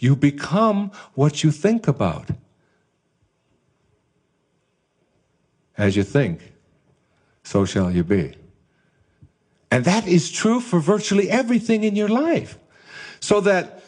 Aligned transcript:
You 0.00 0.16
become 0.16 0.90
what 1.14 1.44
you 1.44 1.52
think 1.52 1.86
about. 1.86 2.30
As 5.78 5.96
you 5.96 6.02
think, 6.02 6.52
so 7.44 7.64
shall 7.64 7.90
you 7.90 8.02
be. 8.02 8.34
And 9.70 9.84
that 9.84 10.08
is 10.08 10.30
true 10.30 10.60
for 10.60 10.80
virtually 10.80 11.30
everything 11.30 11.84
in 11.84 11.94
your 11.94 12.08
life. 12.08 12.58
So 13.20 13.40
that 13.42 13.82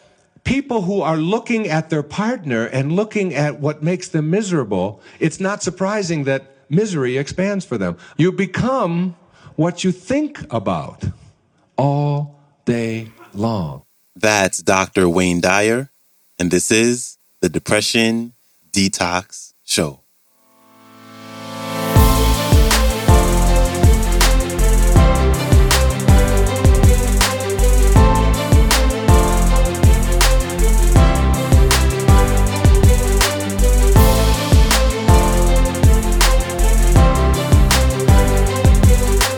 people 0.45 0.83
who 0.83 1.01
are 1.01 1.17
looking 1.17 1.69
at 1.69 1.91
their 1.91 2.03
partner 2.03 2.67
and 2.67 2.93
looking 2.93 3.35
at 3.35 3.61
what 3.61 3.83
makes 3.83 4.09
them 4.09 4.31
miserable, 4.31 5.01
it's 5.19 5.41
not 5.41 5.63
surprising 5.63 6.25
that 6.25 6.55
misery 6.69 7.17
expands 7.17 7.65
for 7.65 7.79
them. 7.79 7.97
You 8.17 8.33
become 8.33 9.17
what 9.57 9.85
you 9.85 9.93
think 9.93 10.41
about 10.53 11.05
all 11.77 12.39
day 12.65 13.09
long. 13.33 13.83
That's 14.15 14.63
Dr. 14.63 15.09
Wayne 15.09 15.41
Dyer, 15.41 15.91
and 16.43 16.51
this 16.51 16.73
is 16.73 17.19
the 17.39 17.49
Depression 17.49 18.33
Detox 18.73 19.55
Show. 19.63 20.01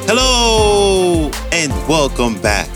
Hello, 0.06 1.30
and 1.52 1.70
welcome 1.86 2.40
back 2.40 2.66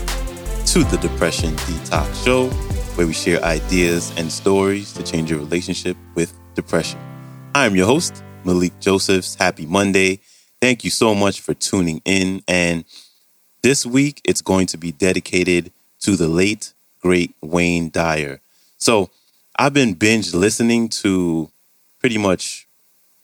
to 0.67 0.83
the 0.83 0.99
Depression 1.01 1.55
Detox 1.55 2.23
Show, 2.23 2.51
where 2.99 3.07
we 3.07 3.13
share 3.13 3.41
ideas 3.45 4.11
and 4.17 4.29
stories 4.29 4.91
to 4.91 5.01
change 5.01 5.31
your 5.31 5.39
relationship 5.39 5.95
with 6.15 6.37
depression. 6.53 6.99
I'm 7.55 7.73
your 7.73 7.85
host, 7.85 8.21
Malikee 8.43 8.77
Josephs. 8.81 9.35
Happy 9.35 9.65
Monday. 9.65 10.19
Thank 10.59 10.83
you 10.83 10.89
so 10.89 11.15
much 11.15 11.39
for 11.39 11.53
tuning 11.53 12.01
in. 12.03 12.43
And 12.45 12.83
this 13.63 13.85
week, 13.85 14.19
it's 14.25 14.41
going 14.41 14.67
to 14.67 14.77
be 14.77 14.91
dedicated 14.91 15.71
to 16.01 16.17
the 16.17 16.27
late, 16.27 16.73
great 16.99 17.33
Wayne 17.41 17.89
Dyer. 17.89 18.41
So 18.75 19.09
I've 19.57 19.73
been 19.73 19.93
binge 19.93 20.33
listening 20.33 20.89
to 20.89 21.49
pretty 22.01 22.17
much 22.17 22.67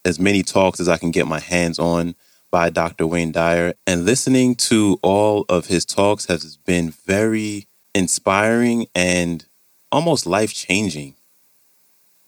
as 0.06 0.22
many 0.22 0.42
talks 0.42 0.80
as 0.80 0.88
I 0.88 0.96
can 0.96 1.12
get 1.12 1.28
my 1.28 1.42
hands 1.42 1.80
on 1.80 2.16
by 2.50 2.70
Dr. 2.70 3.08
Wayne 3.08 3.34
Dyer. 3.34 3.74
And 3.86 4.06
listening 4.06 4.56
to 4.56 5.00
all 5.04 5.44
of 5.50 5.66
his 5.66 5.84
talks 5.84 6.28
has 6.28 6.56
been 6.56 6.92
very 6.92 7.68
inspiring 7.94 8.86
and 8.96 9.46
almost 9.92 10.26
life 10.26 10.54
changing. 10.54 11.16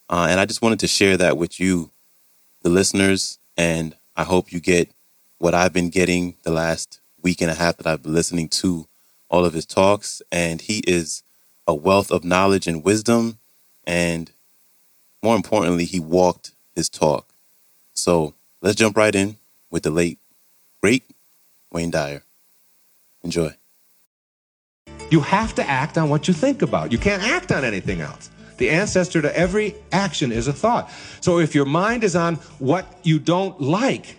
Uh, 0.10 0.28
and 0.30 0.40
I 0.40 0.46
just 0.46 0.62
wanted 0.62 0.80
to 0.80 0.88
share 0.88 1.18
that 1.18 1.38
with 1.38 1.60
you, 1.60 1.92
the 2.62 2.70
listeners. 2.70 3.40
And 3.58 3.96
I 4.16 4.24
hope 4.24 4.52
you 4.52 4.60
get 4.60 4.90
what 5.38 5.54
I've 5.54 5.74
been 5.74 5.90
getting 5.90 6.36
the 6.44 6.52
last 6.52 7.00
week 7.22 7.42
and 7.42 7.52
a 7.52 7.56
half 7.56 7.78
that 7.78 7.88
I've 7.88 8.04
been 8.04 8.14
listening 8.14 8.50
to 8.50 8.88
all 9.30 9.46
of 9.46 9.54
his 9.54 9.66
talks. 9.66 10.22
And 10.32 10.62
he 10.62 10.80
is 10.88 11.24
a 11.68 11.76
wealth 11.76 12.12
of 12.12 12.24
knowledge 12.24 12.68
and 12.68 12.84
wisdom. 12.84 13.40
And 13.86 14.32
more 15.22 15.36
importantly, 15.36 15.86
he 15.86 16.00
walked 16.00 16.52
his 16.76 16.90
talk. 16.90 17.28
So 17.94 18.34
let's 18.62 18.76
jump 18.76 18.96
right 18.96 19.14
in 19.14 19.38
with 19.70 19.84
the 19.84 19.90
late, 19.90 20.20
great 20.82 21.04
Wayne 21.72 21.92
Dyer. 21.92 22.24
Enjoy. 23.24 23.56
You 25.10 25.22
have 25.22 25.56
to 25.56 25.68
act 25.68 25.98
on 25.98 26.10
what 26.10 26.28
you 26.28 26.34
think 26.34 26.62
about. 26.62 26.92
You 26.92 26.98
can't 26.98 27.24
act 27.24 27.52
on 27.52 27.64
anything 27.64 28.02
else. 28.02 28.30
The 28.58 28.70
ancestor 28.70 29.22
to 29.22 29.38
every 29.38 29.76
action 29.92 30.32
is 30.32 30.48
a 30.48 30.54
thought. 30.54 30.92
So 31.22 31.40
if 31.40 31.56
your 31.56 31.66
mind 31.66 32.04
is 32.04 32.16
on 32.16 32.36
what 32.60 32.86
you 33.04 33.20
don't 33.20 33.62
like, 33.62 34.18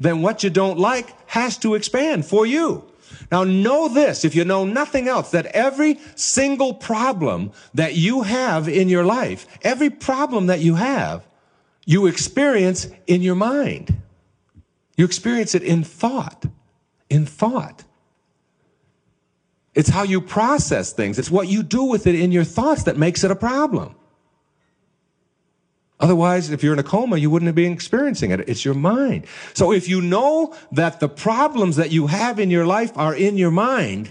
then 0.00 0.20
what 0.20 0.42
you 0.42 0.50
don't 0.50 0.78
like 0.78 1.14
has 1.28 1.56
to 1.58 1.74
expand 1.74 2.26
for 2.26 2.44
you. 2.44 2.84
Now 3.30 3.44
know 3.44 3.88
this, 3.88 4.24
if 4.24 4.34
you 4.34 4.44
know 4.44 4.64
nothing 4.64 5.08
else, 5.08 5.30
that 5.30 5.46
every 5.46 5.98
single 6.16 6.74
problem 6.74 7.52
that 7.74 7.94
you 7.94 8.22
have 8.22 8.68
in 8.68 8.88
your 8.88 9.04
life, 9.04 9.46
every 9.62 9.90
problem 9.90 10.46
that 10.46 10.60
you 10.60 10.74
have, 10.74 11.24
you 11.84 12.06
experience 12.06 12.88
in 13.06 13.22
your 13.22 13.34
mind. 13.34 14.02
You 14.96 15.04
experience 15.04 15.54
it 15.54 15.62
in 15.62 15.84
thought. 15.84 16.44
In 17.08 17.26
thought. 17.26 17.84
It's 19.74 19.88
how 19.88 20.02
you 20.02 20.20
process 20.20 20.92
things. 20.92 21.18
It's 21.18 21.30
what 21.30 21.48
you 21.48 21.62
do 21.62 21.84
with 21.84 22.06
it 22.06 22.14
in 22.14 22.30
your 22.32 22.44
thoughts 22.44 22.82
that 22.84 22.96
makes 22.96 23.24
it 23.24 23.30
a 23.30 23.36
problem. 23.36 23.94
Otherwise, 25.98 26.50
if 26.50 26.64
you're 26.64 26.72
in 26.72 26.80
a 26.80 26.82
coma, 26.82 27.16
you 27.16 27.30
wouldn't 27.30 27.54
be 27.54 27.64
experiencing 27.64 28.32
it. 28.32 28.40
It's 28.48 28.64
your 28.64 28.74
mind. 28.74 29.24
So 29.54 29.72
if 29.72 29.88
you 29.88 30.00
know 30.00 30.54
that 30.72 30.98
the 30.98 31.08
problems 31.08 31.76
that 31.76 31.92
you 31.92 32.08
have 32.08 32.40
in 32.40 32.50
your 32.50 32.66
life 32.66 32.90
are 32.96 33.14
in 33.14 33.36
your 33.36 33.52
mind, 33.52 34.10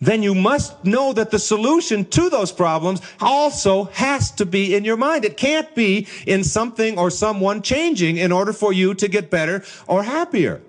then 0.00 0.22
you 0.22 0.34
must 0.34 0.84
know 0.84 1.12
that 1.14 1.30
the 1.30 1.38
solution 1.38 2.04
to 2.06 2.28
those 2.28 2.52
problems 2.52 3.00
also 3.20 3.84
has 3.84 4.30
to 4.32 4.46
be 4.46 4.74
in 4.74 4.84
your 4.84 4.96
mind. 4.96 5.24
It 5.24 5.36
can't 5.36 5.74
be 5.74 6.06
in 6.26 6.44
something 6.44 6.98
or 6.98 7.10
someone 7.10 7.62
changing 7.62 8.18
in 8.18 8.30
order 8.30 8.52
for 8.52 8.72
you 8.72 8.94
to 8.94 9.08
get 9.08 9.30
better 9.30 9.64
or 9.86 10.02
happier. 10.02 10.62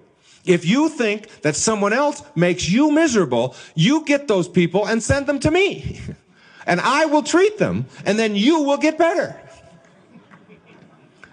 If 0.46 0.66
you 0.66 0.90
think 0.90 1.42
that 1.42 1.56
someone 1.56 1.94
else 1.94 2.24
makes 2.36 2.70
you 2.70 2.92
miserable, 2.92 3.56
you 3.76 4.04
get 4.06 4.28
those 4.28 4.48
people 4.48 4.88
and 4.88 5.02
send 5.02 5.28
them 5.28 5.40
to 5.40 5.52
me. 5.52 6.02
And 6.68 6.80
I 6.80 7.06
will 7.06 7.24
treat 7.24 7.58
them, 7.58 7.88
and 8.06 8.20
then 8.20 8.36
you 8.36 8.62
will 8.62 8.78
get 8.78 8.96
better. 8.96 9.36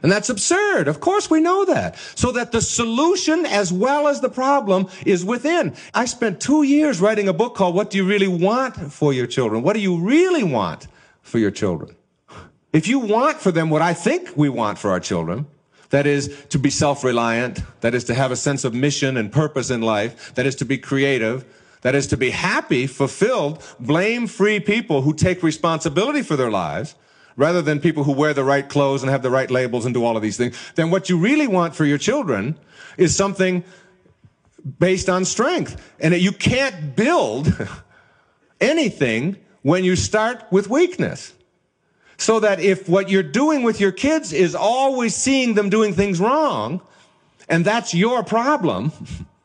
And 0.02 0.12
that's 0.12 0.28
absurd. 0.28 0.88
Of 0.88 1.00
course, 1.00 1.28
we 1.28 1.40
know 1.40 1.64
that. 1.64 1.96
So 2.14 2.32
that 2.32 2.52
the 2.52 2.62
solution 2.62 3.44
as 3.44 3.72
well 3.72 4.08
as 4.08 4.20
the 4.20 4.28
problem 4.28 4.88
is 5.04 5.24
within. 5.24 5.74
I 5.92 6.04
spent 6.04 6.40
two 6.40 6.62
years 6.62 7.00
writing 7.00 7.28
a 7.28 7.32
book 7.32 7.54
called 7.54 7.74
What 7.74 7.90
Do 7.90 7.98
You 7.98 8.06
Really 8.06 8.28
Want 8.28 8.92
for 8.92 9.12
Your 9.12 9.26
Children? 9.26 9.62
What 9.62 9.74
do 9.74 9.80
you 9.80 9.98
really 9.98 10.44
want 10.44 10.86
for 11.22 11.38
your 11.38 11.50
children? 11.50 11.96
If 12.72 12.86
you 12.86 12.98
want 12.98 13.38
for 13.38 13.50
them 13.50 13.70
what 13.70 13.82
I 13.82 13.94
think 13.94 14.36
we 14.36 14.48
want 14.48 14.78
for 14.78 14.90
our 14.90 15.00
children, 15.00 15.46
that 15.90 16.06
is 16.06 16.44
to 16.50 16.58
be 16.58 16.70
self-reliant, 16.70 17.60
that 17.80 17.94
is 17.94 18.04
to 18.04 18.14
have 18.14 18.30
a 18.30 18.36
sense 18.36 18.64
of 18.64 18.74
mission 18.74 19.16
and 19.16 19.32
purpose 19.32 19.70
in 19.70 19.80
life, 19.80 20.34
that 20.34 20.46
is 20.46 20.54
to 20.56 20.64
be 20.64 20.78
creative, 20.78 21.44
that 21.82 21.94
is 21.94 22.06
to 22.08 22.16
be 22.16 22.30
happy, 22.30 22.86
fulfilled, 22.86 23.62
blame-free 23.80 24.60
people 24.60 25.02
who 25.02 25.14
take 25.14 25.42
responsibility 25.42 26.22
for 26.22 26.36
their 26.36 26.50
lives, 26.50 26.94
rather 27.36 27.62
than 27.62 27.80
people 27.80 28.04
who 28.04 28.12
wear 28.12 28.34
the 28.34 28.44
right 28.44 28.68
clothes 28.68 29.02
and 29.02 29.10
have 29.10 29.22
the 29.22 29.30
right 29.30 29.50
labels 29.50 29.86
and 29.86 29.94
do 29.94 30.04
all 30.04 30.16
of 30.16 30.22
these 30.22 30.36
things, 30.36 30.58
then 30.74 30.90
what 30.90 31.08
you 31.08 31.16
really 31.16 31.46
want 31.46 31.74
for 31.74 31.84
your 31.84 31.96
children 31.96 32.58
is 32.98 33.14
something 33.14 33.62
based 34.78 35.08
on 35.08 35.24
strength. 35.24 35.94
And 36.00 36.14
you 36.14 36.32
can't 36.32 36.96
build 36.96 37.54
anything 38.60 39.36
when 39.62 39.84
you 39.84 39.94
start 39.94 40.44
with 40.50 40.68
weakness. 40.68 41.32
So 42.18 42.40
that 42.40 42.60
if 42.60 42.88
what 42.88 43.08
you're 43.08 43.22
doing 43.22 43.62
with 43.62 43.80
your 43.80 43.92
kids 43.92 44.32
is 44.32 44.54
always 44.54 45.14
seeing 45.14 45.54
them 45.54 45.70
doing 45.70 45.94
things 45.94 46.20
wrong, 46.20 46.82
and 47.48 47.64
that's 47.64 47.94
your 47.94 48.22
problem, 48.24 48.92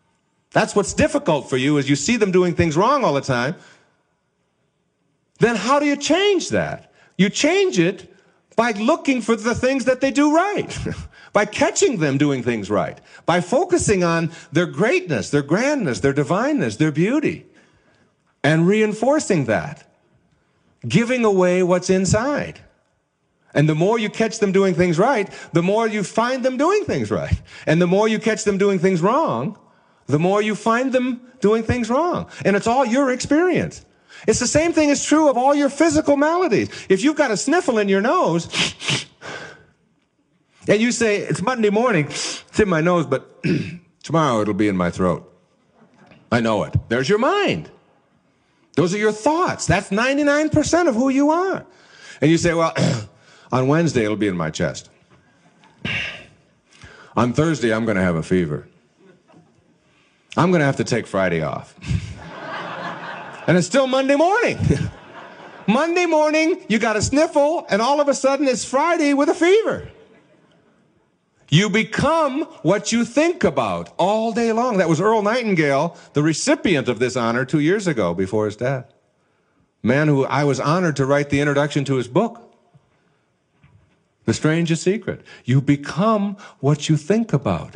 that's 0.51 0.75
what's 0.75 0.94
difficult 0.94 1.50
for 1.50 1.57
you 1.57 1.78
is 1.78 1.89
you 1.89 1.95
see 1.95 2.17
them 2.17 2.31
doing 2.31 2.56
things 2.56 2.75
wrong 2.75 3.03
all 3.03 3.13
the 3.13 3.22
time, 3.22 3.56
then 5.39 5.56
how 5.56 5.79
do 5.79 5.85
you 5.85 5.95
change 5.95 6.50
that? 6.50 6.91
You 7.17 7.29
change 7.29 7.79
it 7.79 8.12
by 8.56 8.72
looking 8.72 9.22
for 9.22 9.35
the 9.35 9.56
things 9.56 9.85
that 9.85 10.01
they 10.01 10.12
do 10.12 10.35
right, 10.35 10.78
by 11.33 11.45
catching 11.45 11.97
them 11.97 12.17
doing 12.17 12.41
things 12.41 12.69
right, 12.69 13.00
by 13.25 13.39
focusing 13.41 14.03
on 14.03 14.31
their 14.51 14.66
greatness, 14.66 15.29
their 15.29 15.44
grandness, 15.44 16.01
their 16.01 16.13
divineness, 16.13 16.78
their 16.78 16.91
beauty, 16.91 17.45
and 18.44 18.67
reinforcing 18.67 19.45
that, 19.45 19.92
giving 20.88 21.25
away 21.25 21.63
what's 21.63 21.89
inside. 21.89 22.59
And 23.53 23.69
the 23.69 23.75
more 23.75 24.00
you 24.00 24.09
catch 24.09 24.39
them 24.39 24.51
doing 24.51 24.74
things 24.74 24.97
right, 24.97 25.30
the 25.53 25.62
more 25.62 25.88
you 25.88 26.03
find 26.03 26.44
them 26.44 26.57
doing 26.57 26.85
things 26.85 27.12
right. 27.12 27.39
And 27.68 27.81
the 27.81 27.88
more 27.88 28.07
you 28.07 28.19
catch 28.19 28.44
them 28.44 28.57
doing 28.57 28.80
things 28.80 29.01
wrong, 29.01 29.57
the 30.07 30.19
more 30.19 30.41
you 30.41 30.56
find 30.56 30.91
them 30.91 31.21
doing 31.39 31.63
things 31.63 31.89
wrong. 31.89 32.30
And 32.44 32.56
it's 32.56 32.68
all 32.68 32.85
your 32.85 33.12
experience. 33.12 33.85
It's 34.27 34.39
the 34.39 34.47
same 34.47 34.74
thing 34.74 34.89
is 34.89 35.03
true 35.03 35.30
of 35.30 35.38
all 35.38 35.53
your 35.53 35.69
physical 35.69 36.18
maladies. 36.18 36.69
If 36.89 37.03
you've 37.03 37.15
got 37.15 37.31
a 37.31 37.38
sniffle 37.38 37.77
in 37.77 37.89
your 37.89 38.01
nose, 38.01 38.47
and 40.68 40.81
you 40.81 40.91
say, 40.91 41.18
it's 41.18 41.41
Monday 41.41 41.69
morning, 41.69 42.06
it's 42.06 42.59
in 42.59 42.69
my 42.69 42.81
nose, 42.81 43.06
but 43.06 43.44
tomorrow 44.03 44.41
it'll 44.41 44.53
be 44.53 44.68
in 44.68 44.77
my 44.77 44.89
throat. 44.89 45.30
I 46.31 46.39
know 46.39 46.63
it. 46.63 46.74
There's 46.89 47.09
your 47.09 47.19
mind. 47.19 47.69
Those 48.75 48.93
are 48.93 48.97
your 48.97 49.11
thoughts. 49.11 49.67
That's 49.67 49.89
99% 49.89 50.87
of 50.87 50.95
who 50.95 51.09
you 51.09 51.29
are. 51.29 51.65
And 52.21 52.31
you 52.31 52.37
say, 52.37 52.53
well, 52.53 52.73
on 53.51 53.67
Wednesday 53.67 54.03
it'll 54.03 54.17
be 54.17 54.27
in 54.27 54.37
my 54.37 54.49
chest. 54.49 54.89
On 57.15 57.31
Thursday, 57.31 57.71
I'm 57.71 57.85
going 57.85 57.97
to 57.97 58.01
have 58.01 58.15
a 58.15 58.23
fever. 58.23 58.67
I'm 60.35 60.49
going 60.49 60.61
to 60.61 60.65
have 60.65 60.77
to 60.77 60.83
take 60.83 61.05
Friday 61.05 61.43
off. 61.43 61.75
and 63.47 63.55
it's 63.55 63.67
still 63.67 63.85
Monday 63.85 64.15
morning. 64.15 64.57
Monday 65.67 66.07
morning, 66.07 66.65
you 66.67 66.79
got 66.79 66.95
a 66.95 67.01
sniffle, 67.03 67.67
and 67.69 67.83
all 67.83 68.01
of 68.01 68.07
a 68.07 68.15
sudden 68.15 68.47
it's 68.47 68.65
Friday 68.65 69.13
with 69.13 69.29
a 69.29 69.35
fever. 69.35 69.89
You 71.50 71.69
become 71.69 72.44
what 72.63 72.92
you 72.92 73.06
think 73.06 73.44
about 73.44 73.94
all 73.98 74.31
day 74.31 74.51
long. 74.51 74.78
That 74.78 74.90
was 74.90 75.01
Earl 75.01 75.22
Nightingale, 75.22 75.98
the 76.13 76.24
recipient 76.24 76.88
of 76.88 77.00
this 77.00 77.16
honor 77.16 77.45
two 77.45 77.60
years 77.60 77.86
ago 77.88 78.13
before 78.13 78.45
his 78.45 78.56
death. 78.56 78.92
Man 79.84 80.07
who 80.07 80.25
I 80.25 80.45
was 80.45 80.60
honored 80.60 80.95
to 80.95 81.06
write 81.06 81.30
the 81.30 81.42
introduction 81.42 81.86
to 81.86 81.95
his 81.95 82.07
book. 82.07 82.40
The 84.25 84.34
strangest 84.34 84.84
secret. 84.84 85.22
You 85.44 85.62
become 85.62 86.38
what 86.60 86.88
you 86.88 86.95
think 86.95 87.34
about. 87.34 87.75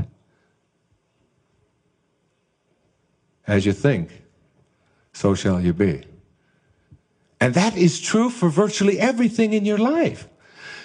As 3.46 3.66
you 3.66 3.74
think, 3.74 4.24
so 5.14 5.36
shall 5.36 5.62
you 5.62 5.74
be. 5.74 6.04
And 7.40 7.54
that 7.54 7.78
is 7.78 8.00
true 8.00 8.30
for 8.30 8.50
virtually 8.50 9.00
everything 9.00 9.54
in 9.54 9.66
your 9.66 9.78
life. 9.78 10.28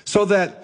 So 0.04 0.24
that 0.26 0.61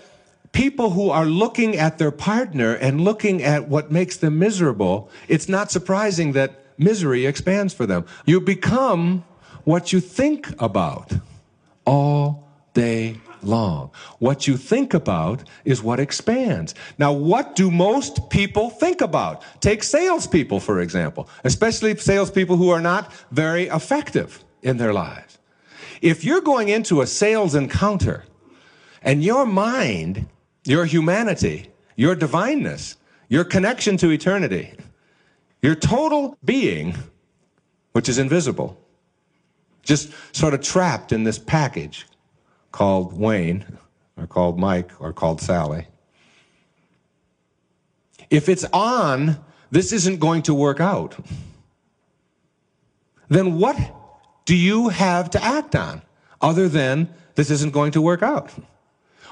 people 0.52 0.90
who 0.90 1.10
are 1.10 1.26
looking 1.26 1.76
at 1.76 1.98
their 1.98 2.10
partner 2.10 2.74
and 2.74 3.00
looking 3.00 3.42
at 3.42 3.68
what 3.68 3.90
makes 3.90 4.16
them 4.16 4.38
miserable, 4.38 5.10
it's 5.28 5.48
not 5.48 5.70
surprising 5.70 6.32
that 6.32 6.64
misery 6.78 7.26
expands 7.26 7.74
for 7.74 7.86
them. 7.86 8.04
You 8.24 8.40
become 8.40 9.24
what 9.64 9.92
you 9.92 10.00
think 10.00 10.48
about 10.60 11.12
all 11.84 12.48
day 12.74 13.16
long. 13.42 13.90
What 14.18 14.46
you 14.46 14.56
think 14.56 14.94
about 14.94 15.44
is 15.64 15.82
what 15.82 16.00
expands. 16.00 16.74
Now, 16.98 17.12
what 17.12 17.54
do 17.54 17.70
most 17.70 18.30
people 18.30 18.70
think 18.70 19.00
about? 19.00 19.42
Take 19.60 19.82
salespeople, 19.82 20.60
for 20.60 20.80
example, 20.80 21.28
especially 21.44 21.96
salespeople 21.96 22.56
who 22.56 22.70
are 22.70 22.80
not 22.80 23.12
very 23.30 23.68
effective 23.68 24.44
in 24.62 24.76
their 24.76 24.92
lives. 24.92 25.38
If 26.00 26.24
you're 26.24 26.40
going 26.40 26.68
into 26.68 27.00
a 27.00 27.06
sales 27.06 27.54
encounter 27.54 28.24
and 29.02 29.22
your 29.22 29.46
mind, 29.46 30.26
your 30.68 30.84
humanity, 30.84 31.70
your 31.96 32.14
divineness, 32.14 32.96
your 33.28 33.44
connection 33.44 33.96
to 33.96 34.10
eternity, 34.10 34.74
your 35.62 35.74
total 35.74 36.36
being, 36.44 36.94
which 37.92 38.08
is 38.08 38.18
invisible, 38.18 38.78
just 39.82 40.12
sort 40.32 40.54
of 40.54 40.60
trapped 40.60 41.12
in 41.12 41.24
this 41.24 41.38
package 41.38 42.06
called 42.72 43.18
Wayne, 43.18 43.64
or 44.16 44.26
called 44.26 44.58
Mike, 44.58 44.90
or 45.00 45.12
called 45.12 45.40
Sally. 45.40 45.86
If 48.30 48.48
it's 48.48 48.64
on, 48.72 49.42
this 49.70 49.92
isn't 49.92 50.18
going 50.20 50.42
to 50.42 50.54
work 50.54 50.80
out. 50.80 51.16
Then 53.28 53.58
what 53.58 53.76
do 54.44 54.54
you 54.54 54.88
have 54.88 55.30
to 55.30 55.42
act 55.42 55.74
on 55.74 56.02
other 56.40 56.68
than 56.68 57.08
this 57.34 57.50
isn't 57.50 57.72
going 57.72 57.92
to 57.92 58.02
work 58.02 58.22
out? 58.22 58.52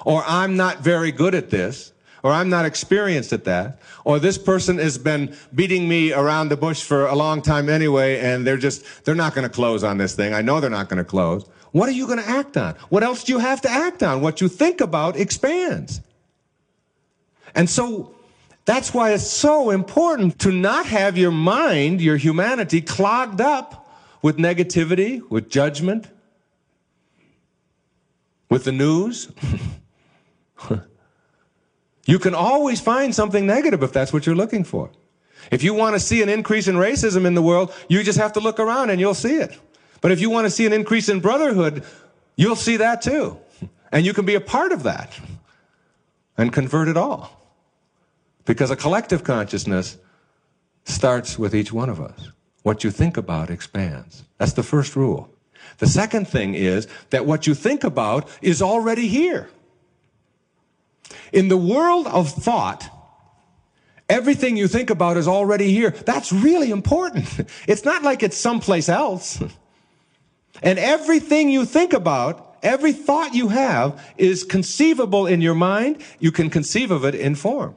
Or 0.04 0.22
I'm 0.26 0.56
not 0.56 0.81
very 0.81 1.12
good 1.12 1.34
at 1.34 1.50
this, 1.50 1.93
or 2.22 2.32
I'm 2.32 2.48
not 2.48 2.64
experienced 2.64 3.32
at 3.32 3.44
that, 3.44 3.81
or 4.04 4.19
this 4.19 4.37
person 4.37 4.78
has 4.78 4.98
been 4.98 5.37
beating 5.54 5.88
me 5.88 6.12
around 6.12 6.48
the 6.48 6.56
bush 6.56 6.82
for 6.82 7.06
a 7.06 7.14
long 7.14 7.40
time 7.43 7.69
anyway, 7.69 8.19
and 8.19 8.46
they're 8.46 8.56
just, 8.56 9.04
they're 9.04 9.14
not 9.14 9.34
going 9.34 9.48
to 9.48 9.54
close 9.54 9.84
on 9.84 9.98
this 9.98 10.14
thing. 10.14 10.34
I 10.34 10.43
know 10.43 10.60
they're 10.60 10.70
not 10.70 10.88
going 10.88 10.98
to 10.98 11.04
close. 11.04 11.48
What 11.72 11.88
are 11.88 11.93
you 11.93 12.06
going 12.06 12.19
to 12.19 12.28
act 12.28 12.56
on? 12.56 12.75
What 12.88 13.02
else 13.02 13.25
do 13.25 13.32
you 13.32 13.38
have 13.38 13.60
to 13.62 13.70
act 13.70 14.02
on? 14.02 14.22
What 14.22 14.40
you 14.40 14.48
think 14.48 14.81
about 14.81 15.16
expands. 15.16 16.00
And 17.54 17.70
so 17.70 18.14
that's 18.64 18.92
why 18.92 19.12
it's 19.12 19.26
so 19.26 19.70
important 19.70 20.40
to 20.40 20.50
not 20.50 20.87
have 20.87 21.16
your 21.16 21.31
mind, 21.31 22.00
your 22.00 22.16
humanity, 22.16 22.81
clogged 22.81 23.40
up 23.40 23.88
with 24.20 24.37
negativity, 24.37 25.22
with 25.31 25.49
judgment, 25.49 26.08
with 28.50 28.64
the 28.64 28.72
news. 28.72 29.28
you 32.06 32.19
can 32.19 32.35
always 32.35 32.81
find 32.81 33.14
something 33.14 33.47
negative 33.47 33.82
if 33.82 33.93
that's 33.93 34.12
what 34.12 34.26
you're 34.26 34.37
looking 34.37 34.64
for. 34.64 34.91
If 35.50 35.62
you 35.62 35.75
want 35.75 35.94
to 35.94 36.00
see 36.00 36.23
an 36.23 36.29
increase 36.29 36.69
in 36.69 36.76
racism 36.76 37.26
in 37.26 37.35
the 37.35 37.43
world, 37.43 37.73
you 37.88 38.03
just 38.03 38.19
have 38.19 38.32
to 38.35 38.41
look 38.41 38.58
around 38.58 38.91
and 38.91 39.00
you'll 39.00 39.14
see 39.14 39.37
it. 39.37 39.58
But 40.00 40.12
if 40.12 40.20
you 40.20 40.31
want 40.31 40.47
to 40.47 40.50
see 40.50 40.67
an 40.67 40.73
increase 40.73 41.08
in 41.08 41.20
brotherhood, 41.20 41.85
you'll 42.37 42.56
see 42.56 42.76
that 42.79 43.03
too. 43.03 43.38
And 43.93 44.05
you 44.05 44.12
can 44.12 44.25
be 44.25 44.35
a 44.35 44.41
part 44.41 44.73
of 44.73 44.82
that 44.82 45.19
and 46.37 46.53
convert 46.53 46.88
it 46.88 46.97
all. 46.97 47.31
Because 48.44 48.70
a 48.70 48.76
collective 48.76 49.25
consciousness 49.25 49.99
starts 50.85 51.38
with 51.38 51.55
each 51.55 51.73
one 51.73 51.88
of 51.88 52.00
us. 52.00 52.31
What 52.62 52.85
you 52.85 52.91
think 52.91 53.17
about 53.17 53.50
expands. 53.50 54.25
That's 54.38 54.52
the 54.52 54.62
first 54.62 54.97
rule. 54.97 55.31
The 55.79 55.87
second 55.87 56.26
thing 56.29 56.55
is 56.55 56.88
that 57.11 57.26
what 57.26 57.47
you 57.47 57.55
think 57.55 57.85
about 57.85 58.29
is 58.41 58.62
already 58.62 59.09
here. 59.09 59.49
In 61.32 61.49
the 61.49 61.56
world 61.56 62.06
of 62.06 62.31
thought, 62.31 62.88
everything 64.08 64.56
you 64.56 64.69
think 64.69 64.90
about 64.90 65.17
is 65.17 65.28
already 65.28 65.73
here. 65.73 65.90
That's 65.90 66.32
really 66.32 66.70
important. 66.70 67.28
It's 67.67 67.84
not 67.84 68.02
like 68.02 68.23
it's 68.23 68.37
someplace 68.37 68.88
else. 68.88 69.43
And 70.62 70.78
everything 70.78 71.50
you 71.50 71.67
think 71.67 71.93
about, 71.93 72.56
every 72.62 72.93
thought 72.93 73.34
you 73.34 73.49
have 73.49 74.02
is 74.17 74.43
conceivable 74.43 75.26
in 75.26 75.43
your 75.43 75.55
mind. 75.55 76.02
You 76.19 76.32
can 76.32 76.49
conceive 76.49 76.90
of 76.90 77.05
it 77.05 77.14
in 77.14 77.34
form. 77.34 77.76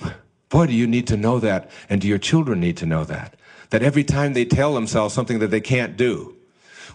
Boy, 0.48 0.66
do 0.66 0.72
you 0.72 0.88
need 0.88 1.06
to 1.06 1.16
know 1.16 1.38
that, 1.38 1.70
and 1.88 2.00
do 2.00 2.08
your 2.08 2.18
children 2.18 2.58
need 2.58 2.76
to 2.78 2.86
know 2.86 3.04
that? 3.04 3.36
That 3.70 3.82
every 3.82 4.04
time 4.04 4.32
they 4.32 4.44
tell 4.44 4.74
themselves 4.74 5.14
something 5.14 5.38
that 5.38 5.52
they 5.52 5.60
can't 5.60 5.96
do. 5.96 6.34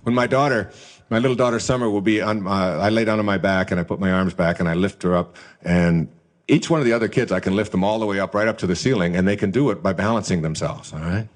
When 0.02 0.14
my 0.14 0.28
daughter, 0.28 0.72
my 1.14 1.20
little 1.20 1.36
daughter 1.36 1.60
Summer 1.60 1.88
will 1.92 2.02
be 2.02 2.22
on, 2.22 2.48
uh, 2.48 2.50
I 2.50 2.90
lay 2.90 3.06
down 3.06 3.20
on 3.20 3.26
my 3.26 3.38
back 3.38 3.70
and 3.70 3.80
I 3.80 3.84
put 3.84 4.00
my 4.00 4.12
arms 4.12 4.34
back 4.34 4.60
and 4.60 4.68
I 4.68 4.74
lift 4.74 5.04
her 5.04 5.16
up 5.16 5.36
and 5.62 6.08
each 6.48 6.72
one 6.72 6.80
of 6.80 6.88
the 6.88 6.94
other 6.94 7.08
kids, 7.08 7.32
I 7.32 7.40
can 7.40 7.56
lift 7.56 7.72
them 7.72 7.84
all 7.84 8.00
the 8.00 8.08
way 8.08 8.20
up 8.20 8.34
right 8.34 8.48
up 8.48 8.58
to 8.58 8.68
the 8.68 8.76
ceiling 8.76 9.16
and 9.16 9.28
they 9.28 9.36
can 9.36 9.52
do 9.52 9.70
it 9.70 9.84
by 9.84 9.94
balancing 9.94 10.42
themselves, 10.42 10.92
all 10.92 11.02
right? 11.02 11.28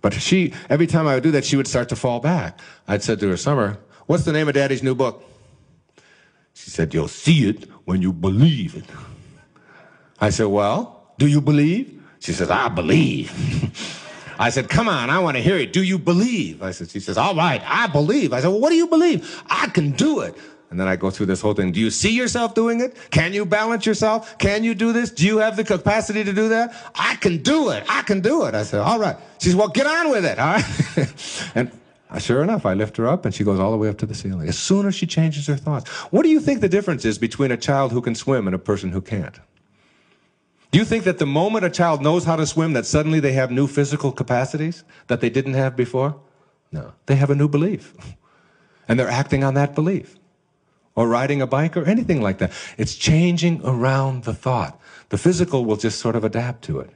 But 0.00 0.12
she, 0.14 0.52
every 0.68 0.88
time 0.88 1.06
I 1.06 1.14
would 1.14 1.22
do 1.22 1.30
that, 1.30 1.44
she 1.44 1.56
would 1.56 1.68
start 1.68 1.88
to 1.90 1.96
fall 1.96 2.18
back. 2.18 2.58
I'd 2.88 3.04
said 3.04 3.20
to 3.20 3.28
her, 3.28 3.36
Summer, 3.36 3.78
what's 4.06 4.24
the 4.24 4.32
name 4.32 4.48
of 4.48 4.54
daddy's 4.54 4.82
new 4.82 4.96
book? 4.96 5.22
She 6.54 6.70
said, 6.70 6.92
you'll 6.92 7.06
see 7.06 7.48
it 7.48 7.70
when 7.84 8.02
you 8.02 8.12
believe 8.12 8.74
it. 8.74 8.84
I 10.20 10.30
said, 10.30 10.46
well, 10.46 11.14
do 11.16 11.28
you 11.28 11.40
believe? 11.40 12.02
She 12.18 12.32
says, 12.32 12.50
I 12.50 12.68
believe. 12.68 13.30
I 14.38 14.50
said, 14.50 14.68
come 14.68 14.88
on, 14.88 15.10
I 15.10 15.18
want 15.18 15.36
to 15.36 15.42
hear 15.42 15.56
it. 15.56 15.72
Do 15.72 15.82
you 15.82 15.98
believe? 15.98 16.62
I 16.62 16.70
said, 16.70 16.90
she 16.90 17.00
says, 17.00 17.16
all 17.18 17.34
right, 17.34 17.62
I 17.64 17.86
believe. 17.86 18.32
I 18.32 18.40
said, 18.40 18.48
well, 18.48 18.60
what 18.60 18.70
do 18.70 18.76
you 18.76 18.86
believe? 18.86 19.42
I 19.46 19.68
can 19.68 19.92
do 19.92 20.20
it. 20.20 20.34
And 20.72 20.80
then 20.80 20.88
I 20.88 20.96
go 20.96 21.10
through 21.10 21.26
this 21.26 21.42
whole 21.42 21.52
thing. 21.52 21.70
Do 21.70 21.80
you 21.80 21.90
see 21.90 22.16
yourself 22.16 22.54
doing 22.54 22.80
it? 22.80 22.96
Can 23.10 23.34
you 23.34 23.44
balance 23.44 23.84
yourself? 23.84 24.38
Can 24.38 24.64
you 24.64 24.74
do 24.74 24.94
this? 24.94 25.10
Do 25.10 25.26
you 25.26 25.36
have 25.36 25.54
the 25.54 25.64
capacity 25.64 26.24
to 26.24 26.32
do 26.32 26.48
that? 26.48 26.74
I 26.94 27.16
can 27.16 27.42
do 27.42 27.68
it. 27.68 27.84
I 27.90 28.00
can 28.00 28.22
do 28.22 28.46
it. 28.46 28.54
I 28.54 28.62
said, 28.62 28.80
all 28.80 28.98
right. 28.98 29.16
She 29.38 29.50
says, 29.50 29.56
well, 29.56 29.68
get 29.68 29.86
on 29.86 30.10
with 30.10 30.24
it. 30.24 30.38
All 30.38 30.54
right. 30.54 31.52
and 31.54 31.70
sure 32.22 32.42
enough, 32.42 32.64
I 32.64 32.72
lift 32.72 32.96
her 32.96 33.06
up 33.06 33.26
and 33.26 33.34
she 33.34 33.44
goes 33.44 33.60
all 33.60 33.70
the 33.70 33.76
way 33.76 33.90
up 33.90 33.98
to 33.98 34.06
the 34.06 34.14
ceiling. 34.14 34.48
As 34.48 34.58
soon 34.58 34.86
as 34.86 34.94
she 34.94 35.06
changes 35.06 35.46
her 35.46 35.56
thoughts. 35.56 35.90
What 36.10 36.22
do 36.22 36.30
you 36.30 36.40
think 36.40 36.62
the 36.62 36.70
difference 36.70 37.04
is 37.04 37.18
between 37.18 37.50
a 37.50 37.58
child 37.58 37.92
who 37.92 38.00
can 38.00 38.14
swim 38.14 38.46
and 38.46 38.54
a 38.54 38.58
person 38.58 38.92
who 38.92 39.02
can't? 39.02 39.38
Do 40.72 40.78
you 40.78 40.86
think 40.86 41.04
that 41.04 41.18
the 41.18 41.26
moment 41.26 41.66
a 41.66 41.70
child 41.70 42.00
knows 42.00 42.24
how 42.24 42.34
to 42.34 42.46
swim, 42.46 42.72
that 42.72 42.86
suddenly 42.86 43.20
they 43.20 43.32
have 43.34 43.50
new 43.50 43.66
physical 43.66 44.10
capacities 44.10 44.84
that 45.06 45.20
they 45.20 45.28
didn't 45.28 45.52
have 45.52 45.76
before? 45.76 46.18
No. 46.72 46.94
They 47.04 47.16
have 47.16 47.30
a 47.30 47.36
new 47.36 47.48
belief. 47.48 47.94
And 48.88 48.98
they're 48.98 49.08
acting 49.08 49.44
on 49.44 49.54
that 49.54 49.76
belief. 49.76 50.18
Or 50.96 51.06
riding 51.06 51.40
a 51.40 51.46
bike 51.46 51.76
or 51.76 51.84
anything 51.84 52.20
like 52.20 52.38
that. 52.38 52.50
It's 52.76 52.96
changing 52.96 53.64
around 53.64 54.24
the 54.24 54.34
thought. 54.34 54.78
The 55.10 55.16
physical 55.16 55.64
will 55.64 55.76
just 55.76 56.00
sort 56.00 56.16
of 56.16 56.24
adapt 56.24 56.64
to 56.64 56.80
it. 56.80 56.90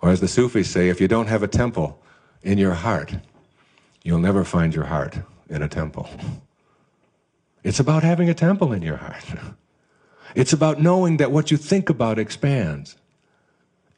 Or 0.00 0.08
as 0.08 0.20
the 0.20 0.26
Sufis 0.26 0.70
say, 0.70 0.88
if 0.88 1.02
you 1.02 1.06
don't 1.06 1.26
have 1.26 1.42
a 1.42 1.46
temple 1.46 2.02
in 2.42 2.56
your 2.56 2.72
heart, 2.72 3.14
you'll 4.02 4.18
never 4.18 4.42
find 4.42 4.74
your 4.74 4.86
heart 4.86 5.18
in 5.50 5.62
a 5.62 5.68
temple. 5.68 6.08
It's 7.64 7.80
about 7.80 8.04
having 8.04 8.30
a 8.30 8.34
temple 8.34 8.72
in 8.72 8.82
your 8.82 8.96
heart. 8.96 9.24
It's 10.34 10.52
about 10.52 10.80
knowing 10.80 11.16
that 11.18 11.32
what 11.32 11.50
you 11.50 11.56
think 11.56 11.88
about 11.88 12.18
expands. 12.18 12.96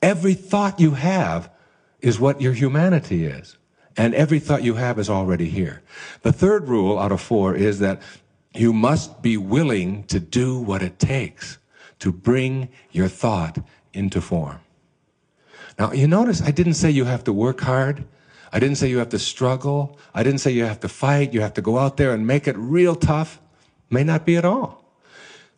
Every 0.03 0.35
thought 0.35 0.81
you 0.81 0.93
have 0.93 1.51
is 2.01 2.19
what 2.19 2.41
your 2.41 2.53
humanity 2.53 3.27
is. 3.27 3.57
And 3.97 4.15
every 4.15 4.39
thought 4.39 4.63
you 4.63 4.75
have 4.75 4.99
is 4.99 5.11
already 5.11 5.49
here. 5.49 5.83
The 6.23 6.33
third 6.33 6.69
rule 6.69 6.99
out 6.99 7.13
of 7.13 7.21
four 7.21 7.55
is 7.55 7.81
that 7.81 8.01
you 8.55 8.73
must 8.73 9.23
be 9.23 9.37
willing 9.37 10.05
to 10.05 10.19
do 10.19 10.59
what 10.59 10.83
it 10.83 10.99
takes 10.99 11.59
to 11.99 12.13
bring 12.13 12.69
your 12.91 13.09
thought 13.09 13.59
into 13.93 14.21
form. 14.21 14.61
Now, 15.79 15.93
you 15.93 16.07
notice 16.07 16.43
I 16.43 16.51
didn't 16.51 16.75
say 16.75 16.91
you 16.91 17.05
have 17.05 17.25
to 17.25 17.33
work 17.33 17.61
hard. 17.61 18.05
I 18.53 18.59
didn't 18.59 18.77
say 18.77 18.89
you 18.89 18.99
have 18.99 19.11
to 19.11 19.19
struggle. 19.19 19.99
I 20.15 20.23
didn't 20.23 20.41
say 20.41 20.51
you 20.51 20.65
have 20.65 20.81
to 20.81 20.89
fight. 20.89 21.33
You 21.33 21.41
have 21.41 21.55
to 21.55 21.63
go 21.63 21.79
out 21.79 21.97
there 21.97 22.13
and 22.13 22.27
make 22.27 22.49
it 22.49 22.57
real 22.57 22.97
tough. 22.97 23.41
May 23.91 24.05
not 24.05 24.25
be 24.25 24.37
at 24.37 24.45
all. 24.45 24.80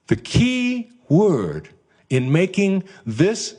The 0.06 0.16
key 0.16 0.90
word 1.08 1.68
in 2.10 2.32
making 2.32 2.84
this 3.06 3.56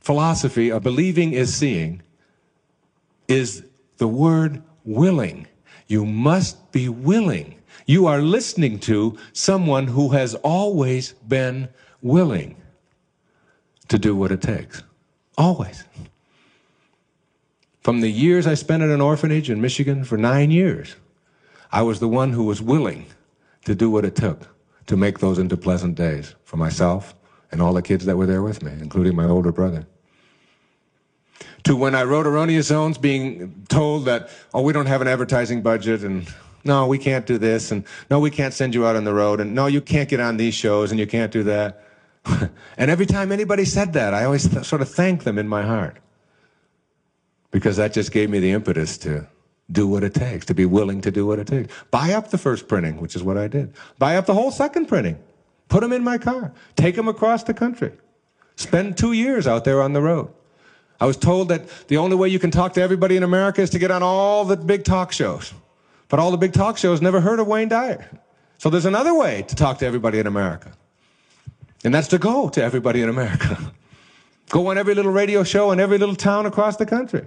philosophy 0.00 0.70
of 0.70 0.82
believing 0.82 1.32
is 1.32 1.54
seeing 1.54 2.02
is 3.28 3.64
the 3.98 4.08
word 4.08 4.62
willing. 4.84 5.46
You 5.86 6.04
must 6.04 6.72
be 6.72 6.88
willing. 6.88 7.56
You 7.86 8.06
are 8.06 8.20
listening 8.20 8.78
to 8.80 9.18
someone 9.32 9.86
who 9.86 10.10
has 10.10 10.34
always 10.36 11.12
been 11.26 11.68
willing 12.00 12.56
to 13.88 13.98
do 13.98 14.16
what 14.16 14.32
it 14.32 14.42
takes. 14.42 14.82
Always. 15.36 15.84
From 17.82 18.00
the 18.00 18.10
years 18.10 18.46
I 18.46 18.54
spent 18.54 18.82
at 18.82 18.90
an 18.90 19.00
orphanage 19.00 19.50
in 19.50 19.60
Michigan 19.60 20.04
for 20.04 20.16
nine 20.16 20.50
years, 20.50 20.94
I 21.70 21.82
was 21.82 22.00
the 22.00 22.08
one 22.08 22.32
who 22.32 22.44
was 22.44 22.62
willing 22.62 23.06
to 23.64 23.74
do 23.74 23.90
what 23.90 24.04
it 24.04 24.14
took 24.14 24.48
to 24.86 24.96
make 24.96 25.18
those 25.18 25.38
into 25.38 25.56
pleasant 25.56 25.94
days 25.94 26.34
for 26.44 26.56
myself 26.56 27.14
and 27.50 27.60
all 27.60 27.72
the 27.72 27.82
kids 27.82 28.04
that 28.06 28.16
were 28.16 28.26
there 28.26 28.42
with 28.42 28.62
me, 28.62 28.72
including 28.80 29.14
my 29.14 29.26
older 29.26 29.52
brother. 29.52 29.86
To 31.64 31.76
when 31.76 31.94
I 31.94 32.02
wrote 32.02 32.26
Erroneous 32.26 32.66
Zones, 32.66 32.98
being 32.98 33.64
told 33.68 34.06
that, 34.06 34.30
oh, 34.52 34.62
we 34.62 34.72
don't 34.72 34.86
have 34.86 35.00
an 35.00 35.08
advertising 35.08 35.62
budget, 35.62 36.02
and 36.02 36.26
no, 36.64 36.86
we 36.86 36.98
can't 36.98 37.26
do 37.26 37.38
this, 37.38 37.70
and 37.70 37.84
no, 38.10 38.18
we 38.18 38.30
can't 38.30 38.54
send 38.54 38.74
you 38.74 38.86
out 38.86 38.96
on 38.96 39.04
the 39.04 39.14
road, 39.14 39.40
and 39.40 39.54
no, 39.54 39.66
you 39.66 39.80
can't 39.80 40.08
get 40.08 40.18
on 40.18 40.36
these 40.38 40.54
shows, 40.54 40.90
and 40.90 40.98
you 40.98 41.06
can't 41.06 41.30
do 41.30 41.42
that. 41.44 41.84
and 42.76 42.90
every 42.90 43.06
time 43.06 43.30
anybody 43.30 43.64
said 43.64 43.92
that, 43.92 44.14
I 44.14 44.24
always 44.24 44.48
th- 44.48 44.64
sort 44.64 44.82
of 44.82 44.88
thanked 44.88 45.24
them 45.24 45.38
in 45.38 45.48
my 45.48 45.62
heart 45.62 45.98
because 47.50 47.76
that 47.76 47.92
just 47.92 48.12
gave 48.12 48.30
me 48.30 48.38
the 48.38 48.50
impetus 48.50 48.96
to 48.98 49.26
do 49.72 49.88
what 49.88 50.04
it 50.04 50.14
takes, 50.14 50.46
to 50.46 50.54
be 50.54 50.66
willing 50.66 51.00
to 51.00 51.10
do 51.10 51.26
what 51.26 51.38
it 51.38 51.46
takes. 51.46 51.72
Buy 51.90 52.12
up 52.12 52.30
the 52.30 52.38
first 52.38 52.68
printing, 52.68 53.00
which 53.00 53.16
is 53.16 53.22
what 53.22 53.38
I 53.38 53.48
did. 53.48 53.72
Buy 53.98 54.16
up 54.16 54.26
the 54.26 54.34
whole 54.34 54.50
second 54.50 54.86
printing. 54.86 55.18
Put 55.68 55.80
them 55.80 55.92
in 55.92 56.04
my 56.04 56.18
car. 56.18 56.52
Take 56.76 56.96
them 56.96 57.08
across 57.08 57.44
the 57.44 57.54
country. 57.54 57.92
Spend 58.56 58.96
two 58.96 59.12
years 59.12 59.46
out 59.46 59.64
there 59.64 59.80
on 59.80 59.92
the 59.92 60.02
road. 60.02 60.30
I 61.00 61.06
was 61.06 61.16
told 61.16 61.48
that 61.48 61.66
the 61.88 61.96
only 61.96 62.14
way 62.14 62.28
you 62.28 62.38
can 62.38 62.50
talk 62.50 62.74
to 62.74 62.82
everybody 62.82 63.16
in 63.16 63.22
America 63.22 63.62
is 63.62 63.70
to 63.70 63.78
get 63.78 63.90
on 63.90 64.02
all 64.02 64.44
the 64.44 64.56
big 64.56 64.84
talk 64.84 65.10
shows. 65.10 65.52
But 66.08 66.20
all 66.20 66.30
the 66.30 66.36
big 66.36 66.52
talk 66.52 66.76
shows 66.76 67.00
never 67.00 67.20
heard 67.20 67.40
of 67.40 67.46
Wayne 67.46 67.68
Dyer. 67.68 68.08
So 68.58 68.70
there's 68.70 68.84
another 68.84 69.14
way 69.14 69.42
to 69.48 69.56
talk 69.56 69.78
to 69.78 69.86
everybody 69.86 70.18
in 70.18 70.26
America. 70.26 70.72
And 71.84 71.92
that's 71.92 72.08
to 72.08 72.18
go 72.18 72.48
to 72.50 72.62
everybody 72.62 73.02
in 73.02 73.08
America. 73.08 73.72
go 74.50 74.68
on 74.68 74.78
every 74.78 74.94
little 74.94 75.10
radio 75.10 75.42
show 75.42 75.72
in 75.72 75.80
every 75.80 75.98
little 75.98 76.14
town 76.14 76.46
across 76.46 76.76
the 76.76 76.86
country. 76.86 77.26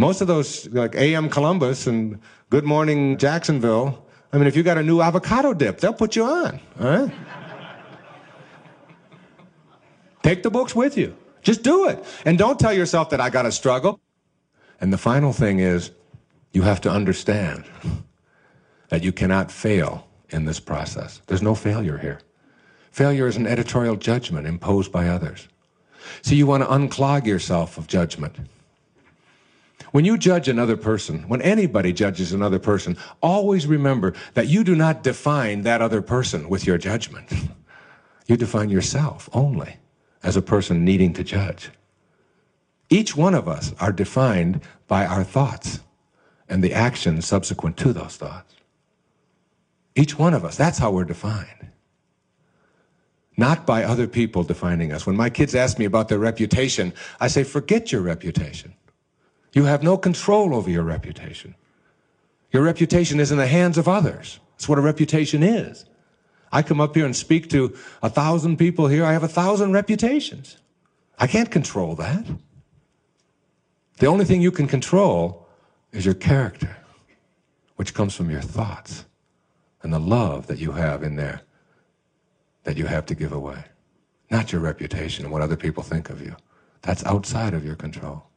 Most 0.00 0.22
of 0.22 0.28
those, 0.28 0.66
like 0.68 0.94
AM 0.94 1.28
Columbus 1.28 1.86
and 1.86 2.18
Good 2.48 2.64
Morning 2.64 3.18
Jacksonville, 3.18 4.02
I 4.32 4.38
mean, 4.38 4.46
if 4.46 4.56
you 4.56 4.62
got 4.62 4.78
a 4.78 4.82
new 4.82 5.02
avocado 5.02 5.52
dip, 5.52 5.78
they'll 5.78 5.92
put 5.92 6.16
you 6.16 6.24
on, 6.24 6.58
all 6.80 6.86
right? 6.88 7.12
Take 10.22 10.42
the 10.42 10.50
books 10.50 10.74
with 10.74 10.96
you. 10.96 11.14
Just 11.42 11.62
do 11.62 11.86
it. 11.86 12.02
And 12.24 12.38
don't 12.38 12.58
tell 12.58 12.72
yourself 12.72 13.10
that 13.10 13.20
I 13.20 13.28
got 13.28 13.42
to 13.42 13.52
struggle. 13.52 14.00
And 14.80 14.90
the 14.90 14.96
final 14.96 15.34
thing 15.34 15.58
is, 15.58 15.90
you 16.52 16.62
have 16.62 16.80
to 16.80 16.90
understand 16.90 17.66
that 18.88 19.04
you 19.04 19.12
cannot 19.12 19.52
fail 19.52 20.08
in 20.30 20.46
this 20.46 20.60
process. 20.60 21.20
There's 21.26 21.42
no 21.42 21.54
failure 21.54 21.98
here. 21.98 22.20
Failure 22.90 23.26
is 23.26 23.36
an 23.36 23.46
editorial 23.46 23.96
judgment 23.96 24.46
imposed 24.46 24.90
by 24.92 25.08
others. 25.08 25.46
So 26.22 26.34
you 26.34 26.46
want 26.46 26.62
to 26.62 26.70
unclog 26.70 27.26
yourself 27.26 27.76
of 27.76 27.86
judgment. 27.86 28.36
When 29.92 30.04
you 30.04 30.16
judge 30.16 30.48
another 30.48 30.76
person, 30.76 31.28
when 31.28 31.42
anybody 31.42 31.92
judges 31.92 32.32
another 32.32 32.58
person, 32.58 32.96
always 33.20 33.66
remember 33.66 34.14
that 34.34 34.46
you 34.46 34.62
do 34.62 34.76
not 34.76 35.02
define 35.02 35.62
that 35.62 35.82
other 35.82 36.00
person 36.02 36.48
with 36.48 36.66
your 36.66 36.78
judgment. 36.78 37.32
You 38.26 38.36
define 38.36 38.70
yourself 38.70 39.28
only 39.32 39.78
as 40.22 40.36
a 40.36 40.42
person 40.42 40.84
needing 40.84 41.12
to 41.14 41.24
judge. 41.24 41.70
Each 42.88 43.16
one 43.16 43.34
of 43.34 43.48
us 43.48 43.74
are 43.80 43.90
defined 43.90 44.60
by 44.86 45.04
our 45.04 45.24
thoughts 45.24 45.80
and 46.48 46.62
the 46.62 46.72
actions 46.72 47.26
subsequent 47.26 47.76
to 47.78 47.92
those 47.92 48.16
thoughts. 48.16 48.54
Each 49.96 50.16
one 50.16 50.32
of 50.32 50.44
us, 50.44 50.56
that's 50.56 50.78
how 50.78 50.92
we're 50.92 51.04
defined. 51.04 51.70
Not 53.36 53.66
by 53.66 53.82
other 53.82 54.06
people 54.06 54.44
defining 54.44 54.92
us. 54.92 55.06
When 55.06 55.16
my 55.16 55.30
kids 55.30 55.56
ask 55.56 55.78
me 55.78 55.84
about 55.84 56.08
their 56.08 56.18
reputation, 56.18 56.92
I 57.18 57.26
say, 57.26 57.42
forget 57.42 57.90
your 57.90 58.02
reputation. 58.02 58.74
You 59.52 59.64
have 59.64 59.82
no 59.82 59.96
control 59.96 60.54
over 60.54 60.70
your 60.70 60.82
reputation. 60.82 61.54
Your 62.52 62.62
reputation 62.62 63.20
is 63.20 63.32
in 63.32 63.38
the 63.38 63.46
hands 63.46 63.78
of 63.78 63.88
others. 63.88 64.40
That's 64.52 64.68
what 64.68 64.78
a 64.78 64.82
reputation 64.82 65.42
is. 65.42 65.84
I 66.52 66.62
come 66.62 66.80
up 66.80 66.94
here 66.94 67.04
and 67.04 67.14
speak 67.14 67.48
to 67.50 67.76
a 68.02 68.10
thousand 68.10 68.56
people 68.56 68.88
here. 68.88 69.04
I 69.04 69.12
have 69.12 69.22
a 69.22 69.28
thousand 69.28 69.72
reputations. 69.72 70.58
I 71.18 71.26
can't 71.26 71.50
control 71.50 71.94
that. 71.96 72.24
The 73.98 74.06
only 74.06 74.24
thing 74.24 74.40
you 74.40 74.50
can 74.50 74.66
control 74.66 75.46
is 75.92 76.04
your 76.04 76.14
character, 76.14 76.76
which 77.76 77.94
comes 77.94 78.14
from 78.14 78.30
your 78.30 78.40
thoughts 78.40 79.04
and 79.82 79.92
the 79.92 79.98
love 80.00 80.46
that 80.46 80.58
you 80.58 80.72
have 80.72 81.02
in 81.02 81.16
there 81.16 81.42
that 82.64 82.76
you 82.76 82.86
have 82.86 83.06
to 83.06 83.14
give 83.14 83.32
away. 83.32 83.64
Not 84.30 84.52
your 84.52 84.60
reputation 84.60 85.24
and 85.24 85.32
what 85.32 85.42
other 85.42 85.56
people 85.56 85.82
think 85.82 86.10
of 86.10 86.20
you. 86.20 86.36
That's 86.82 87.04
outside 87.04 87.54
of 87.54 87.64
your 87.64 87.76
control. 87.76 88.29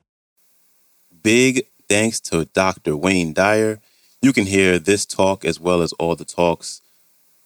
Big 1.23 1.65
thanks 1.87 2.19
to 2.19 2.45
Dr. 2.45 2.97
Wayne 2.97 3.31
Dyer. 3.31 3.79
You 4.21 4.33
can 4.33 4.45
hear 4.45 4.77
this 4.77 5.05
talk 5.05 5.45
as 5.45 5.57
well 5.57 5.81
as 5.81 5.93
all 5.93 6.17
the 6.17 6.25
talks 6.25 6.81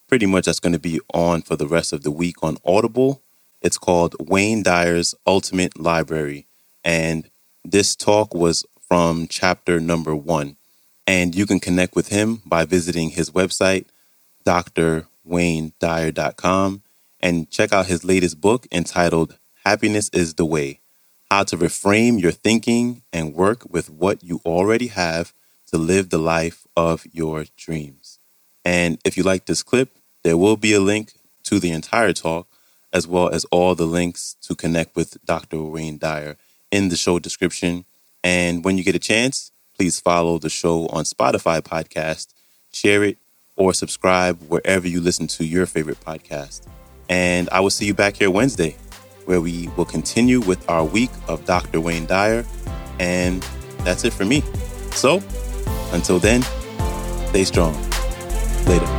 pretty 0.08 0.26
much 0.26 0.46
that's 0.46 0.58
going 0.58 0.72
to 0.72 0.80
be 0.80 0.98
on 1.14 1.42
for 1.42 1.54
the 1.54 1.68
rest 1.68 1.92
of 1.92 2.02
the 2.02 2.10
week 2.10 2.42
on 2.42 2.56
Audible. 2.64 3.22
It's 3.62 3.78
called 3.78 4.16
Wayne 4.18 4.64
Dyer's 4.64 5.14
Ultimate 5.26 5.78
Library. 5.78 6.48
And 6.82 7.30
this 7.64 7.94
talk 7.94 8.34
was 8.34 8.66
from 8.80 9.28
chapter 9.28 9.78
number 9.78 10.16
one. 10.16 10.56
And 11.06 11.36
you 11.36 11.46
can 11.46 11.60
connect 11.60 11.94
with 11.94 12.08
him 12.08 12.42
by 12.44 12.64
visiting 12.64 13.10
his 13.10 13.30
website, 13.30 13.84
drwaynedyer.com, 14.44 16.82
and 17.20 17.50
check 17.50 17.72
out 17.72 17.86
his 17.86 18.04
latest 18.04 18.40
book 18.40 18.66
entitled 18.72 19.38
Happiness 19.64 20.10
is 20.12 20.34
the 20.34 20.46
Way 20.46 20.80
How 21.30 21.44
to 21.44 21.58
Reframe 21.58 22.18
Your 22.18 22.32
Thinking 22.32 23.02
and 23.12 23.34
Work 23.34 23.70
with 23.70 23.90
What 23.90 24.24
You 24.24 24.40
Already 24.46 24.86
Have 24.86 25.34
to 25.66 25.76
Live 25.76 26.08
the 26.08 26.16
Life 26.16 26.66
of 26.74 27.06
Your 27.12 27.44
Dreams. 27.54 28.18
And 28.64 28.98
if 29.04 29.18
you 29.18 29.22
like 29.22 29.44
this 29.44 29.62
clip, 29.62 29.98
there 30.24 30.38
will 30.38 30.56
be 30.56 30.72
a 30.72 30.80
link 30.80 31.12
to 31.42 31.58
the 31.58 31.70
entire 31.70 32.14
talk, 32.14 32.48
as 32.94 33.06
well 33.06 33.28
as 33.28 33.44
all 33.50 33.74
the 33.74 33.84
links 33.84 34.36
to 34.40 34.54
connect 34.54 34.96
with 34.96 35.22
Dr. 35.26 35.62
Wayne 35.64 35.98
Dyer 35.98 36.38
in 36.70 36.88
the 36.88 36.96
show 36.96 37.18
description. 37.18 37.84
And 38.24 38.64
when 38.64 38.78
you 38.78 38.84
get 38.84 38.94
a 38.94 38.98
chance, 38.98 39.52
please 39.76 40.00
follow 40.00 40.38
the 40.38 40.48
show 40.48 40.86
on 40.86 41.04
Spotify 41.04 41.60
podcast, 41.60 42.28
share 42.72 43.04
it, 43.04 43.18
or 43.54 43.74
subscribe 43.74 44.40
wherever 44.48 44.88
you 44.88 45.02
listen 45.02 45.26
to 45.26 45.44
your 45.44 45.66
favorite 45.66 46.00
podcast. 46.00 46.66
And 47.10 47.50
I 47.52 47.60
will 47.60 47.68
see 47.68 47.84
you 47.84 47.92
back 47.92 48.16
here 48.16 48.30
Wednesday, 48.30 48.76
where 49.28 49.42
we 49.42 49.68
will 49.76 49.84
continue 49.84 50.40
with 50.40 50.68
our 50.70 50.82
week 50.82 51.10
of 51.28 51.44
Dr. 51.44 51.82
Wayne 51.82 52.06
Dyer. 52.06 52.46
And 52.98 53.42
that's 53.80 54.04
it 54.04 54.14
for 54.14 54.24
me. 54.24 54.42
So, 54.92 55.22
until 55.92 56.18
then, 56.18 56.42
stay 57.28 57.44
strong. 57.44 57.74
Later. 58.64 58.97